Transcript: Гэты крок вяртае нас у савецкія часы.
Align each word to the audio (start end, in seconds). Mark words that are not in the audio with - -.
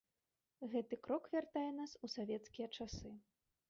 Гэты 0.71 0.99
крок 1.09 1.23
вяртае 1.35 1.69
нас 1.83 1.91
у 2.07 2.13
савецкія 2.17 2.67
часы. 2.77 3.19